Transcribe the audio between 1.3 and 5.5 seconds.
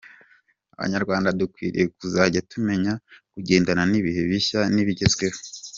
dukwiriye kuzajya tumenya kugendana n’ibihe bishya n’ibigezweho.